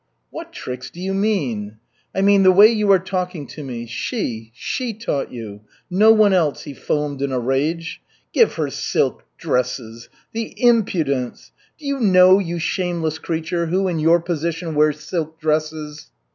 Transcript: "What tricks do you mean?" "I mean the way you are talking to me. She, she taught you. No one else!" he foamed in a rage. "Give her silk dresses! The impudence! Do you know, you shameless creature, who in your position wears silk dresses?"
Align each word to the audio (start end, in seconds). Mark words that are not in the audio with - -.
"What 0.31 0.51
tricks 0.51 0.89
do 0.89 0.99
you 0.99 1.13
mean?" 1.13 1.77
"I 2.15 2.21
mean 2.21 2.41
the 2.41 2.51
way 2.51 2.65
you 2.71 2.91
are 2.91 2.97
talking 2.97 3.45
to 3.45 3.63
me. 3.63 3.85
She, 3.85 4.51
she 4.55 4.95
taught 4.95 5.31
you. 5.31 5.61
No 5.91 6.11
one 6.11 6.33
else!" 6.33 6.63
he 6.63 6.73
foamed 6.73 7.21
in 7.21 7.31
a 7.31 7.37
rage. 7.37 8.01
"Give 8.33 8.51
her 8.55 8.71
silk 8.71 9.21
dresses! 9.37 10.09
The 10.33 10.55
impudence! 10.57 11.51
Do 11.77 11.85
you 11.85 11.99
know, 11.99 12.39
you 12.39 12.57
shameless 12.57 13.19
creature, 13.19 13.67
who 13.67 13.87
in 13.87 13.99
your 13.99 14.19
position 14.19 14.73
wears 14.73 15.01
silk 15.01 15.39
dresses?" 15.39 16.09